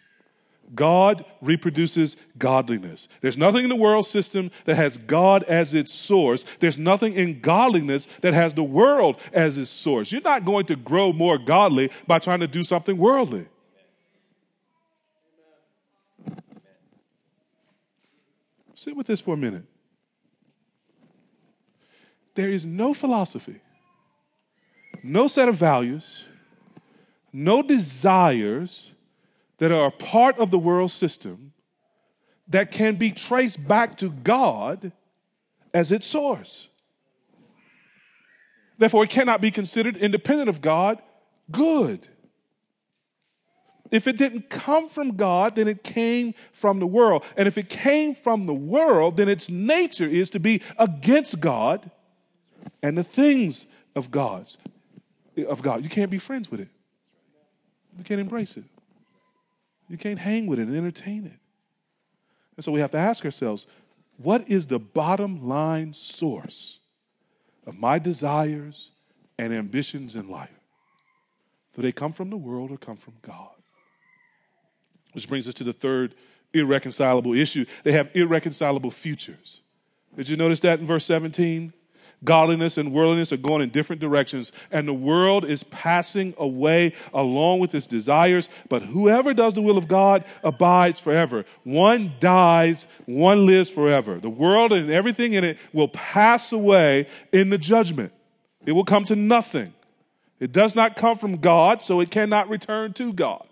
[0.74, 3.08] God reproduces godliness.
[3.22, 6.44] There's nothing in the world system that has God as its source.
[6.60, 10.12] There's nothing in godliness that has the world as its source.
[10.12, 13.46] You're not going to grow more godly by trying to do something worldly.
[18.74, 19.64] Sit with this for a minute
[22.38, 23.60] there is no philosophy,
[25.02, 26.24] no set of values,
[27.32, 28.92] no desires
[29.58, 31.52] that are a part of the world system
[32.46, 34.92] that can be traced back to God
[35.74, 36.68] as its source.
[38.78, 41.02] Therefore, it cannot be considered independent of God
[41.50, 42.06] good.
[43.90, 47.24] If it didn't come from God, then it came from the world.
[47.36, 51.90] And if it came from the world, then its nature is to be against God
[52.82, 54.58] and the things of God's
[55.48, 55.84] of God.
[55.84, 56.68] You can't be friends with it.
[57.96, 58.64] You can't embrace it.
[59.88, 61.38] You can't hang with it and entertain it.
[62.56, 63.66] And so we have to ask ourselves,
[64.16, 66.80] what is the bottom line source
[67.66, 68.90] of my desires
[69.38, 70.50] and ambitions in life?
[71.76, 73.50] Do they come from the world or come from God?
[75.12, 76.16] Which brings us to the third
[76.52, 77.64] irreconcilable issue.
[77.84, 79.60] They have irreconcilable futures.
[80.16, 81.72] Did you notice that in verse 17?
[82.24, 87.60] Godliness and worldliness are going in different directions, and the world is passing away along
[87.60, 88.48] with its desires.
[88.68, 91.44] But whoever does the will of God abides forever.
[91.64, 94.18] One dies, one lives forever.
[94.18, 98.12] The world and everything in it will pass away in the judgment,
[98.66, 99.74] it will come to nothing.
[100.40, 103.44] It does not come from God, so it cannot return to God.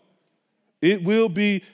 [0.81, 1.65] It will be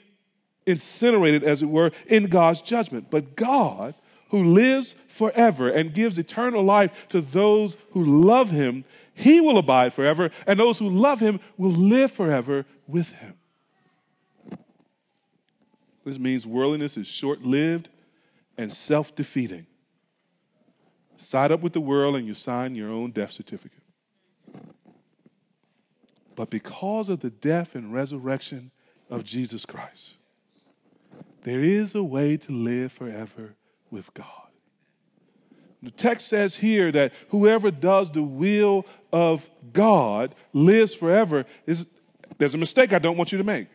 [0.65, 3.11] incinerated, as it were, in God's judgment.
[3.11, 3.93] But God
[4.33, 9.93] who lives forever and gives eternal life to those who love him, he will abide
[9.93, 13.35] forever, and those who love him will live forever with him.
[16.03, 17.89] This means worldliness is short lived
[18.57, 19.67] and self defeating.
[21.17, 23.83] Side up with the world and you sign your own death certificate.
[26.35, 28.71] But because of the death and resurrection
[29.11, 30.13] of Jesus Christ,
[31.43, 33.53] there is a way to live forever
[33.93, 34.25] with God.
[35.83, 41.45] The text says here that whoever does the will of God lives forever.
[41.67, 41.85] Is,
[42.37, 43.67] there's a mistake I don't want you to make.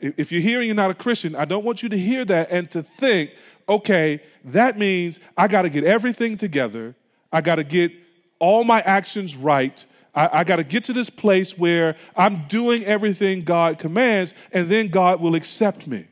[0.00, 2.70] If you're hearing you're not a Christian, I don't want you to hear that and
[2.70, 3.30] to think,
[3.68, 6.94] okay, that means I got to get everything together.
[7.32, 7.92] I got to get
[8.38, 9.84] all my actions right.
[10.14, 14.70] I, I got to get to this place where I'm doing everything God commands, and
[14.70, 16.06] then God will accept me.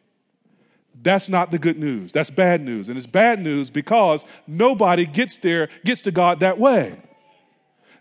[1.07, 2.11] That's not the good news.
[2.11, 2.88] That's bad news.
[2.88, 7.01] And it's bad news because nobody gets there, gets to God that way.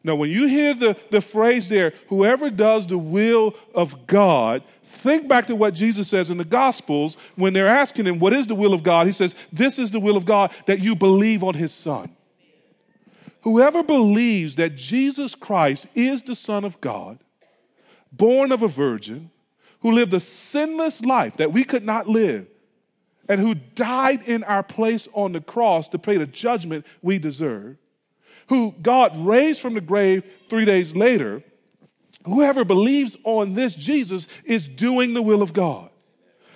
[0.04, 5.28] Now, when you hear the, the phrase there, whoever does the will of God, think
[5.28, 8.56] back to what Jesus says in the Gospels when they're asking him, What is the
[8.56, 9.06] will of God?
[9.06, 12.10] He says, This is the will of God, that you believe on his Son.
[13.42, 17.20] Whoever believes that Jesus Christ is the Son of God,
[18.12, 19.30] born of a virgin,
[19.82, 22.48] who lived a sinless life that we could not live,
[23.28, 27.78] and who died in our place on the cross to pay the judgment we deserve,
[28.48, 31.44] who God raised from the grave three days later,
[32.26, 35.90] whoever believes on this Jesus is doing the will of God.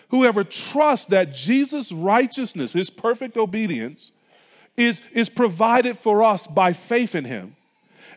[0.09, 4.11] Whoever trusts that Jesus' righteousness, his perfect obedience,
[4.75, 7.55] is, is provided for us by faith in him.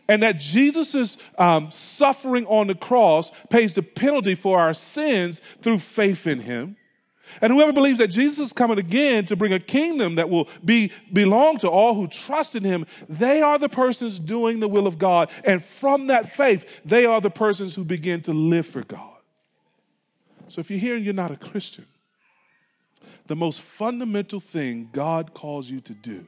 [0.07, 5.79] And that Jesus' um, suffering on the cross pays the penalty for our sins through
[5.79, 6.75] faith in him
[7.41, 10.91] and whoever believes that Jesus is coming again to bring a kingdom that will be
[11.11, 14.97] belong to all who trust in him, they are the persons doing the will of
[14.97, 15.29] God.
[15.43, 19.09] And from that faith, they are the persons who begin to live for God.
[20.47, 21.85] So if you're here and you're not a Christian,
[23.27, 26.25] the most fundamental thing God calls you to do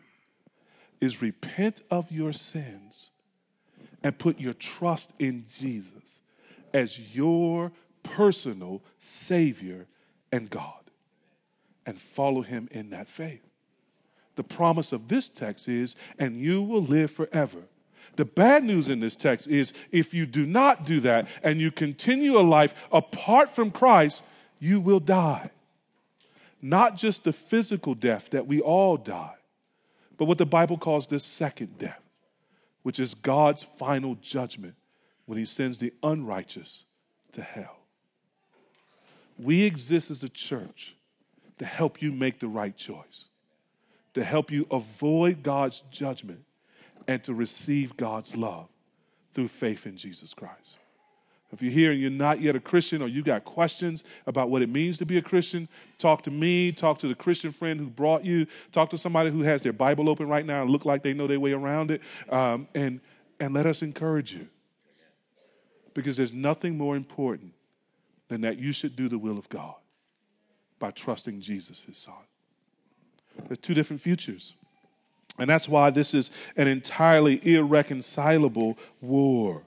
[1.02, 3.10] is repent of your sins
[4.04, 6.20] and put your trust in Jesus
[6.74, 7.72] as your
[8.04, 9.88] personal Savior
[10.32, 10.85] and God
[11.86, 13.42] and follow him in that faith.
[14.36, 17.60] The promise of this text is, and you will live forever.
[18.18, 21.72] The bad news in this text is if you do not do that and you
[21.72, 24.24] continue a life apart from Christ,
[24.60, 25.50] you will die.
[26.62, 29.36] Not just the physical death that we all die,
[30.18, 32.02] but what the Bible calls the second death,
[32.84, 34.76] which is God's final judgment
[35.26, 36.86] when he sends the unrighteous
[37.34, 37.78] to hell.
[39.38, 40.95] We exist as a church
[41.58, 43.26] to help you make the right choice,
[44.14, 46.44] to help you avoid God's judgment,
[47.08, 48.68] and to receive God's love
[49.34, 50.78] through faith in Jesus Christ.
[51.52, 54.62] If you're here and you're not yet a Christian or you got questions about what
[54.62, 57.86] it means to be a Christian, talk to me, talk to the Christian friend who
[57.86, 61.04] brought you, talk to somebody who has their Bible open right now and look like
[61.04, 63.00] they know their way around it, um, and,
[63.40, 64.48] and let us encourage you.
[65.94, 67.54] Because there's nothing more important
[68.28, 69.76] than that you should do the will of God
[70.80, 72.14] by trusting Jesus, his son.
[73.48, 74.54] There's two different futures.
[75.38, 79.64] And that's why this is an entirely irreconcilable war.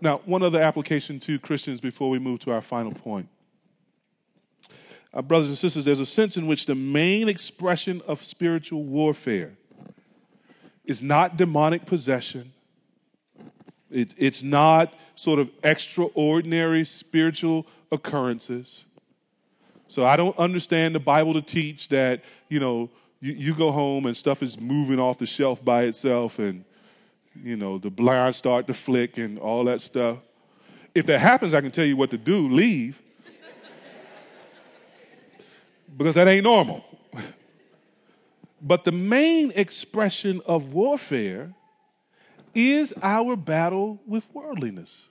[0.00, 3.28] Now, one other application to Christians before we move to our final point.
[5.12, 9.56] Uh, brothers and sisters, there's a sense in which the main expression of spiritual warfare
[10.84, 12.52] is not demonic possession,
[13.90, 18.84] it, it's not sort of extraordinary spiritual occurrences.
[19.88, 24.06] So I don't understand the Bible to teach that, you know, you, you go home
[24.06, 26.64] and stuff is moving off the shelf by itself and,
[27.42, 30.18] you know, the blinds start to flick and all that stuff.
[30.94, 33.00] If that happens, I can tell you what to do leave.
[35.96, 36.84] because that ain't normal.
[38.62, 41.52] but the main expression of warfare
[42.54, 45.07] is our battle with worldliness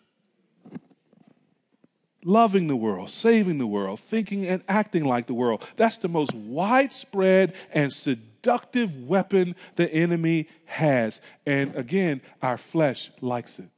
[2.27, 5.65] loving the world, saving the world, thinking and acting like the world.
[5.77, 11.21] That's the most widespread and seductive weapon the enemy has.
[11.45, 13.69] And again, our flesh likes it.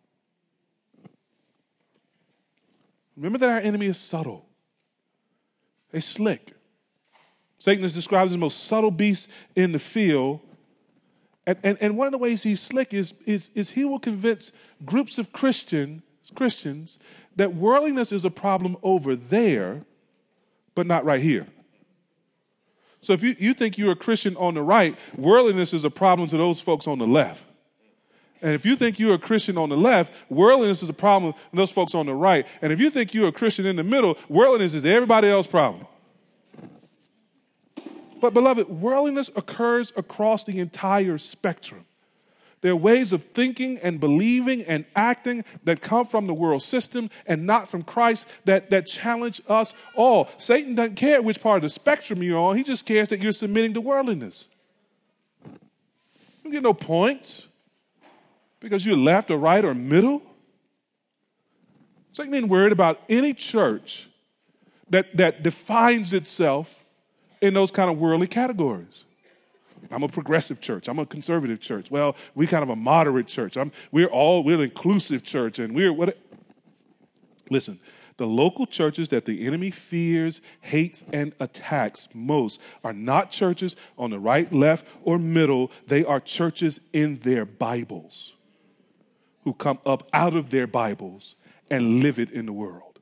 [3.16, 4.46] Remember that our enemy is subtle,
[5.92, 6.54] they slick.
[7.60, 10.40] Satan is described as the most subtle beast in the field.
[11.46, 14.54] And, and, and one of the ways he's slick is, is, is he will convince
[14.86, 17.00] groups of Christian, Christians
[17.36, 19.82] that worldliness is a problem over there,
[20.76, 21.48] but not right here.
[23.02, 26.28] So if you, you think you're a Christian on the right, worldliness is a problem
[26.30, 27.42] to those folks on the left.
[28.42, 31.40] And if you think you're a Christian on the left, worldliness is a problem to
[31.54, 32.46] those folks on the right.
[32.62, 35.86] And if you think you're a Christian in the middle, worldliness is everybody else's problem.
[38.22, 41.86] But, beloved, worldliness occurs across the entire spectrum.
[42.62, 47.10] There are ways of thinking and believing and acting that come from the world system
[47.26, 50.28] and not from Christ that, that challenge us all.
[50.38, 53.32] Satan doesn't care which part of the spectrum you're on, he just cares that you're
[53.32, 54.46] submitting to worldliness.
[56.44, 57.48] You get no points
[58.60, 60.22] because you're left or right or middle.
[62.12, 64.10] Satan ain't worried about any church
[64.90, 66.68] that, that defines itself
[67.42, 69.06] in those kind of worldly categories.
[69.92, 70.88] I'm a progressive church.
[70.88, 71.90] I'm a conservative church.
[71.90, 73.58] Well, we kind of a moderate church.
[73.58, 76.18] I'm, we're all we're an inclusive church, and we're what?
[77.50, 77.80] Listen,
[78.18, 84.10] the local churches that the enemy fears, hates, and attacks most are not churches on
[84.10, 85.72] the right, left, or middle.
[85.88, 88.34] They are churches in their Bibles
[89.44, 91.36] who come up out of their Bibles
[91.72, 93.00] and live it in the world.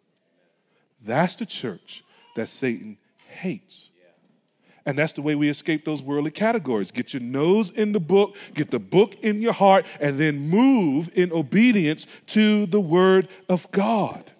[1.03, 2.03] That's the church
[2.35, 2.97] that Satan
[3.27, 3.89] hates.
[4.87, 6.91] And that's the way we escape those worldly categories.
[6.91, 11.09] Get your nose in the book, get the book in your heart, and then move
[11.13, 14.31] in obedience to the Word of God.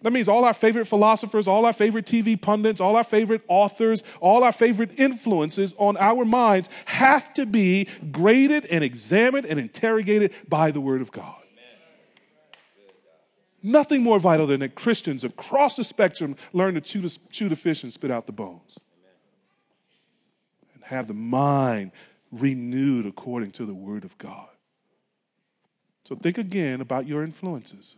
[0.00, 4.04] That means all our favorite philosophers, all our favorite TV pundits, all our favorite authors,
[4.20, 10.32] all our favorite influences on our minds have to be graded and examined and interrogated
[10.48, 11.42] by the Word of God.
[13.62, 17.56] Nothing more vital than that Christians across the spectrum learn to chew the, chew the
[17.56, 18.78] fish and spit out the bones.
[20.74, 21.90] And have the mind
[22.30, 24.48] renewed according to the Word of God.
[26.04, 27.96] So think again about your influences.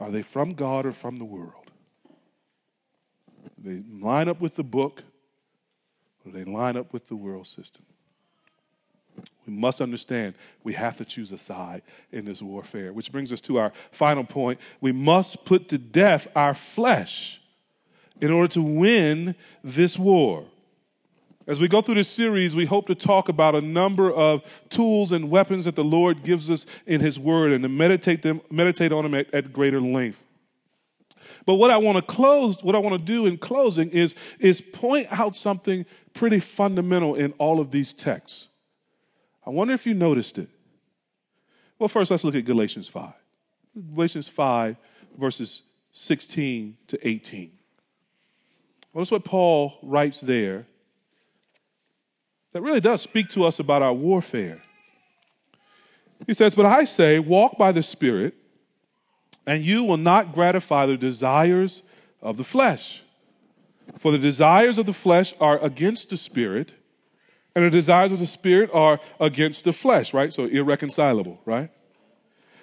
[0.00, 1.70] Are they from God or from the world?
[3.62, 5.02] Do they line up with the book
[6.24, 7.84] or do they line up with the world system?
[9.46, 11.82] We must understand we have to choose a side
[12.12, 14.60] in this warfare, which brings us to our final point.
[14.80, 17.40] We must put to death our flesh
[18.20, 19.34] in order to win
[19.64, 20.44] this war.
[21.48, 25.10] As we go through this series, we hope to talk about a number of tools
[25.10, 28.92] and weapons that the Lord gives us in His Word and to meditate, them, meditate
[28.92, 30.18] on them at, at greater length.
[31.44, 34.60] But what I want to close, what I want to do in closing is, is
[34.60, 35.84] point out something
[36.14, 38.48] pretty fundamental in all of these texts.
[39.46, 40.48] I wonder if you noticed it.
[41.78, 43.12] Well, first, let's look at Galatians 5.
[43.94, 44.76] Galatians 5,
[45.18, 45.62] verses
[45.92, 47.50] 16 to 18.
[48.94, 50.66] Notice what Paul writes there
[52.52, 54.62] that really does speak to us about our warfare.
[56.26, 58.34] He says, But I say, walk by the Spirit,
[59.46, 61.82] and you will not gratify the desires
[62.20, 63.02] of the flesh.
[63.98, 66.74] For the desires of the flesh are against the Spirit
[67.54, 70.32] and the desires of the spirit are against the flesh, right?
[70.32, 71.70] So irreconcilable, right?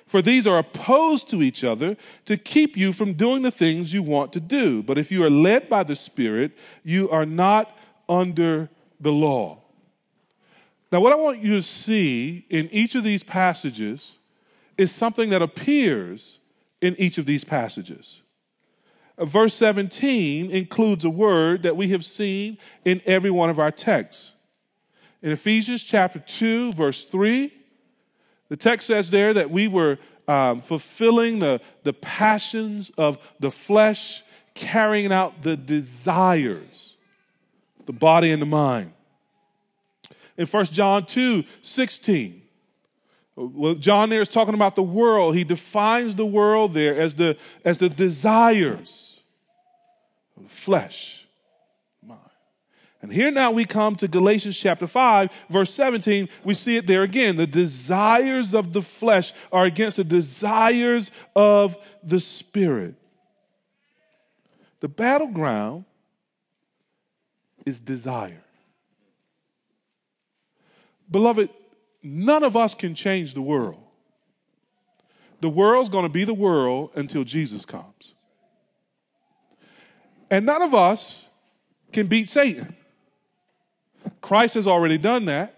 [0.08, 4.02] For these are opposed to each other to keep you from doing the things you
[4.02, 4.82] want to do.
[4.82, 7.78] But if you are led by the Spirit, you are not
[8.08, 8.70] under
[9.00, 9.62] the law.
[10.92, 14.18] Now, what I want you to see in each of these passages
[14.80, 16.40] is something that appears
[16.82, 18.22] in each of these passages.
[19.20, 24.32] Verse 17 includes a word that we have seen in every one of our texts.
[25.22, 27.53] In Ephesians chapter 2, verse 3,
[28.47, 34.24] the text says there that we were um, fulfilling the, the passions of the flesh,
[34.53, 36.95] carrying out the desires,
[37.86, 38.93] the body and the mind.
[40.38, 42.41] In 1 John 2, 16,
[43.36, 45.36] well, John there is talking about the world.
[45.36, 49.20] He defines the world there as the, as the desires
[50.36, 51.18] of the flesh.
[53.02, 56.28] And here now we come to Galatians chapter 5, verse 17.
[56.43, 57.38] We see it there again.
[57.38, 62.95] The desires of the flesh are against the desires of the spirit.
[64.82, 65.86] The battleground
[67.66, 68.43] is desire.
[71.10, 71.50] Beloved,
[72.04, 73.82] none of us can change the world.
[75.41, 78.14] The world's going to be the world until Jesus comes.
[80.30, 81.24] And none of us
[81.91, 82.76] can beat Satan.
[84.22, 85.56] Christ has already done that.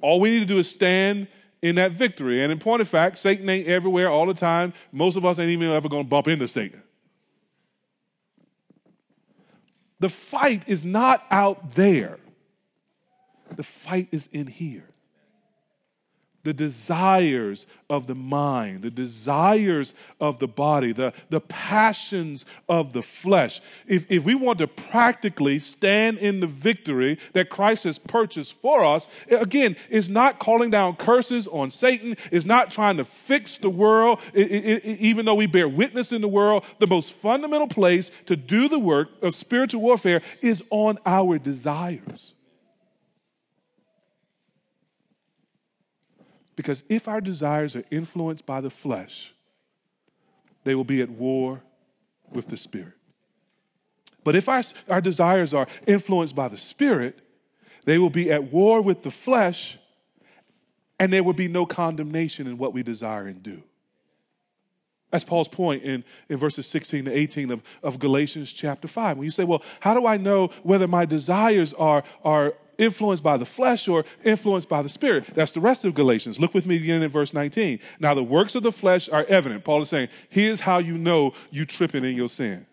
[0.00, 1.28] All we need to do is stand
[1.62, 2.42] in that victory.
[2.42, 4.72] And in point of fact, Satan ain't everywhere all the time.
[4.92, 6.82] Most of us ain't even ever going to bump into Satan.
[10.00, 12.18] The fight is not out there,
[13.56, 14.84] the fight is in here.
[16.48, 23.02] The desires of the mind, the desires of the body, the, the passions of the
[23.02, 23.60] flesh.
[23.86, 28.82] If, if we want to practically stand in the victory that Christ has purchased for
[28.82, 33.68] us, again, it's not calling down curses on Satan, it's not trying to fix the
[33.68, 36.64] world, it, it, it, even though we bear witness in the world.
[36.78, 42.32] The most fundamental place to do the work of spiritual warfare is on our desires.
[46.58, 49.32] Because if our desires are influenced by the flesh,
[50.64, 51.62] they will be at war
[52.32, 52.94] with the Spirit.
[54.24, 57.20] But if our, our desires are influenced by the Spirit,
[57.84, 59.78] they will be at war with the flesh,
[60.98, 63.62] and there will be no condemnation in what we desire and do.
[65.12, 69.16] That's Paul's point in, in verses 16 to 18 of, of Galatians chapter 5.
[69.16, 73.36] When you say, well, how do I know whether my desires are, are influenced by
[73.36, 75.26] the flesh or influenced by the spirit.
[75.34, 76.40] That's the rest of Galatians.
[76.40, 77.80] Look with me again in verse 19.
[77.98, 79.64] Now, the works of the flesh are evident.
[79.64, 82.66] Paul is saying, here's how you know you tripping in your sin.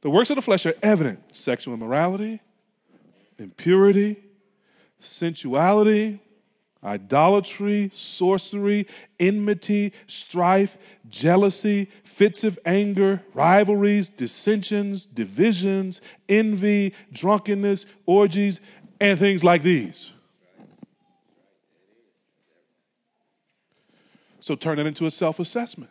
[0.00, 2.40] The works of the flesh are evident sexual immorality,
[3.38, 4.16] impurity,
[5.00, 6.20] sensuality,
[6.84, 8.86] idolatry, sorcery,
[9.20, 10.76] enmity, strife,
[11.08, 18.60] jealousy, fits of anger, rivalries, dissensions, divisions, envy, drunkenness, orgies,
[19.00, 20.10] and things like these.
[24.40, 25.90] So turn it into a self assessment.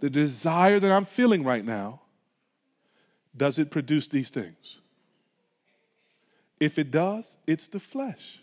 [0.00, 2.00] The desire that I'm feeling right now,
[3.36, 4.79] does it produce these things?
[6.60, 8.38] If it does, it's the flesh.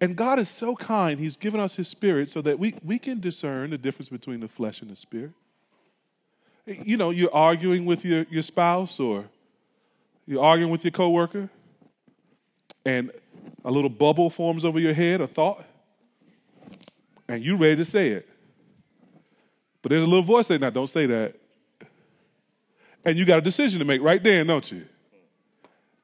[0.00, 3.20] And God is so kind, He's given us His Spirit so that we, we can
[3.20, 5.32] discern the difference between the flesh and the Spirit.
[6.66, 9.26] You know, you're arguing with your, your spouse or
[10.26, 11.50] you're arguing with your coworker,
[12.84, 13.10] and
[13.64, 15.64] a little bubble forms over your head, a thought,
[17.28, 18.28] and you're ready to say it.
[19.82, 21.34] But there's a little voice saying, now don't say that.
[23.04, 24.84] And you got a decision to make right then, don't you?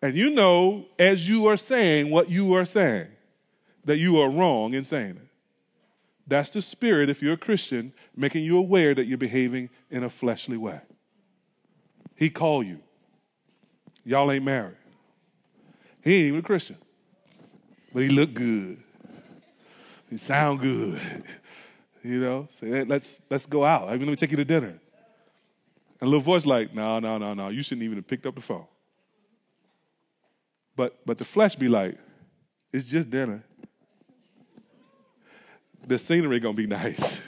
[0.06, 3.08] And you know, as you are saying what you are saying,
[3.86, 5.28] that you are wrong in saying it.
[6.28, 10.08] That's the spirit, if you're a Christian, making you aware that you're behaving in a
[10.08, 10.78] fleshly way.
[12.14, 12.78] He called you.
[14.04, 14.76] Y'all ain't married.
[16.02, 16.76] He ain't even a Christian.
[17.92, 18.80] But he looked good.
[20.08, 21.00] He sound good.
[22.04, 23.88] you know, say, hey, let's let's go out.
[23.88, 24.68] I'm gonna take you to dinner.
[24.68, 27.48] And a little voice like, no, no, no, no.
[27.48, 28.66] You shouldn't even have picked up the phone.
[30.76, 31.98] But but the flesh be like,
[32.72, 33.42] it's just dinner.
[35.86, 37.00] The scenery gonna be nice.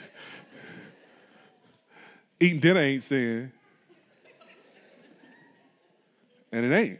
[2.39, 3.51] Eating dinner ain't sin.
[6.51, 6.99] And it ain't.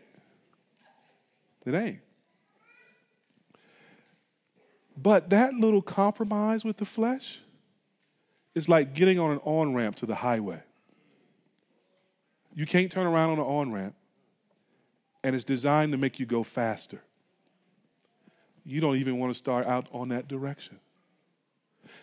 [1.66, 2.00] It ain't.
[4.98, 7.40] But that little compromise with the flesh
[8.54, 10.62] is like getting on an on ramp to the highway.
[12.54, 13.96] You can't turn around on an on ramp
[15.24, 17.02] and it's designed to make you go faster.
[18.66, 20.80] You don't even want to start out on that direction.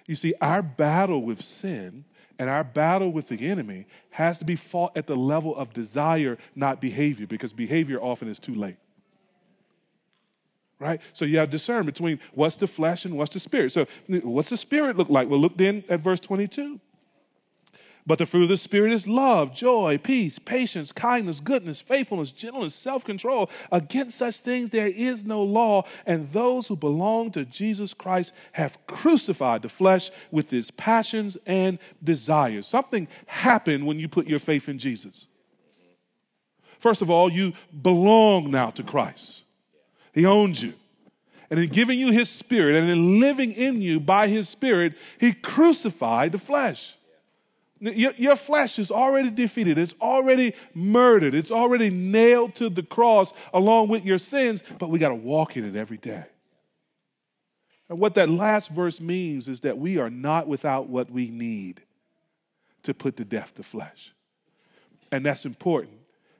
[0.06, 2.04] You see, our battle with sin
[2.38, 6.38] and our battle with the enemy has to be fought at the level of desire,
[6.54, 8.76] not behavior, because behavior often is too late.
[10.78, 11.00] Right?
[11.14, 13.72] So you have to discern between what's the flesh and what's the spirit.
[13.72, 15.28] So, what's the spirit look like?
[15.28, 16.78] Well, look then at verse 22.
[18.06, 22.74] But the fruit of the Spirit is love, joy, peace, patience, kindness, goodness, faithfulness, gentleness,
[22.74, 23.50] self control.
[23.72, 25.84] Against such things there is no law.
[26.06, 31.80] And those who belong to Jesus Christ have crucified the flesh with its passions and
[32.04, 32.68] desires.
[32.68, 35.26] Something happened when you put your faith in Jesus.
[36.78, 39.42] First of all, you belong now to Christ,
[40.12, 40.74] He owns you.
[41.50, 45.32] And in giving you His Spirit and in living in you by His Spirit, He
[45.32, 46.92] crucified the flesh.
[47.78, 49.76] Your, your, flesh is already defeated.
[49.78, 51.34] It's already murdered.
[51.34, 55.56] It's already nailed to the cross along with your sins, but we got to walk
[55.56, 56.24] in it every day.
[57.88, 61.82] And what that last verse means is that we are not without what we need
[62.82, 64.12] to put to death the flesh.
[65.12, 65.98] And that's important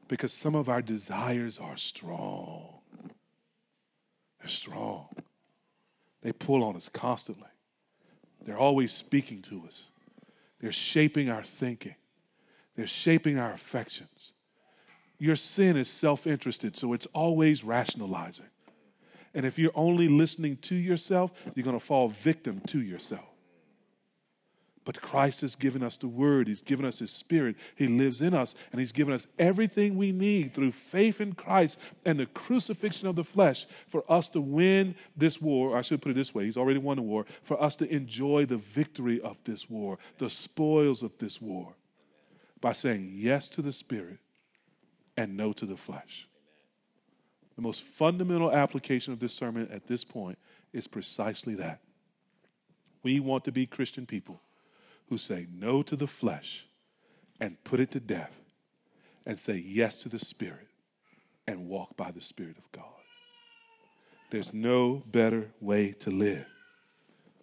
[0.09, 2.69] because some of our desires are strong.
[4.39, 5.09] They're strong.
[6.23, 7.49] They pull on us constantly,
[8.45, 9.85] they're always speaking to us.
[10.61, 11.95] They're shaping our thinking,
[12.77, 14.33] they're shaping our affections.
[15.19, 18.47] Your sin is self interested, so it's always rationalizing.
[19.35, 23.36] And if you're only listening to yourself, you're going to fall victim to yourself.
[24.87, 26.47] But Christ has given us the Word.
[26.47, 27.57] He's given us His Spirit.
[27.75, 31.79] He lives in us, and He's given us everything we need through faith in Christ
[32.05, 35.77] and the crucifixion of the flesh for us to win this war.
[35.77, 38.47] I should put it this way He's already won the war, for us to enjoy
[38.47, 41.75] the victory of this war, the spoils of this war,
[42.61, 44.19] by saying yes to the Spirit
[45.17, 46.29] and no to the flesh.
[47.57, 50.39] The most fundamental application of this sermon at this point
[50.73, 51.81] is precisely that.
[53.03, 54.41] We want to be Christian people
[55.09, 56.67] who say no to the flesh
[57.41, 58.33] and put it to death
[59.25, 60.69] and say yes to the Spirit
[61.47, 62.85] and walk by the Spirit of God.
[64.31, 66.47] There's no better way to live.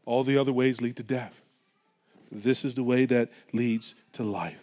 [0.06, 1.34] All the other ways lead to death.
[2.32, 4.60] This is the way that leads to life.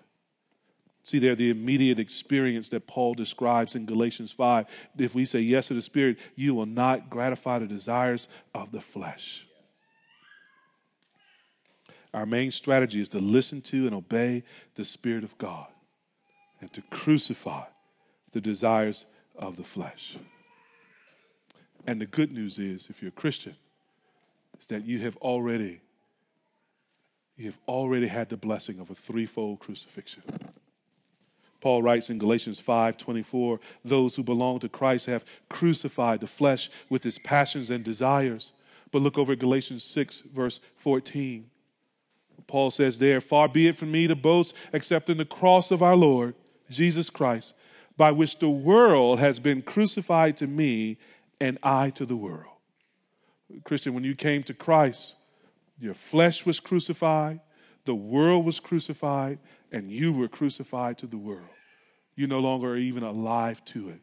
[1.03, 4.66] See there the immediate experience that Paul describes in Galatians 5.
[4.98, 8.80] If we say yes to the Spirit, you will not gratify the desires of the
[8.80, 9.46] flesh.
[12.12, 14.42] Our main strategy is to listen to and obey
[14.74, 15.66] the Spirit of God
[16.61, 17.64] and to crucify
[18.32, 19.06] the desires
[19.36, 20.16] of the flesh.
[21.86, 23.56] And the good news is, if you're a Christian,
[24.61, 25.80] is that you have already
[27.36, 30.22] you have already had the blessing of a threefold crucifixion.
[31.62, 37.06] Paul writes in Galatians 5:24, those who belong to Christ have crucified the flesh with
[37.06, 38.52] its passions and desires.
[38.90, 41.48] But look over at Galatians 6 verse 14.
[42.47, 45.82] Paul says there, Far be it from me to boast except in the cross of
[45.82, 46.34] our Lord,
[46.70, 47.55] Jesus Christ,
[47.97, 50.99] by which the world has been crucified to me
[51.41, 52.55] and I to the world.
[53.64, 55.14] Christian, when you came to Christ,
[55.78, 57.41] your flesh was crucified,
[57.84, 59.38] the world was crucified,
[59.72, 61.49] and you were crucified to the world.
[62.14, 64.01] You no longer are even alive to it,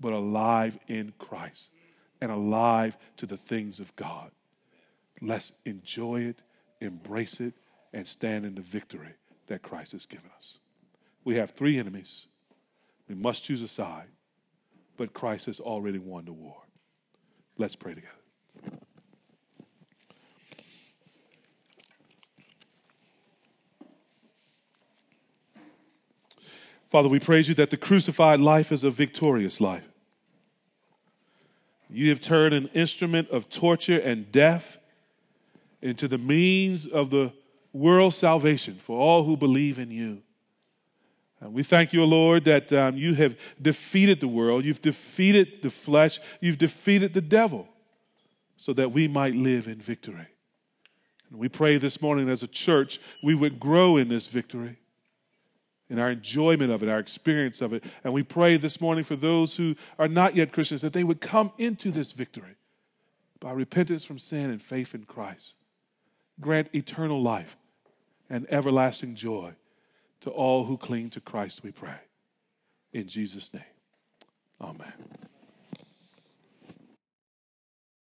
[0.00, 1.70] but alive in Christ
[2.20, 4.30] and alive to the things of God.
[5.22, 6.40] Let's enjoy it,
[6.80, 7.54] embrace it,
[7.92, 9.14] and stand in the victory
[9.46, 10.58] that Christ has given us.
[11.24, 12.26] We have three enemies.
[13.08, 14.06] We must choose a side,
[14.96, 16.56] but Christ has already won the war.
[17.58, 18.14] Let's pray together.
[26.90, 29.84] Father, we praise you that the crucified life is a victorious life.
[31.88, 34.78] You have turned an instrument of torture and death
[35.82, 37.32] into the means of the
[37.72, 40.22] world salvation for all who believe in you.
[41.40, 45.70] And we thank you, Lord, that um, you have defeated the world, you've defeated the
[45.70, 47.66] flesh, you've defeated the devil,
[48.56, 50.26] so that we might live in victory.
[51.30, 54.76] And we pray this morning as a church, we would grow in this victory,
[55.88, 57.84] in our enjoyment of it, our experience of it.
[58.04, 61.22] And we pray this morning for those who are not yet Christians that they would
[61.22, 62.56] come into this victory
[63.40, 65.54] by repentance from sin and faith in Christ.
[66.38, 67.56] Grant eternal life
[68.30, 69.52] and everlasting joy
[70.20, 71.98] to all who cling to Christ, we pray.
[72.92, 73.62] In Jesus' name,
[74.60, 74.92] amen.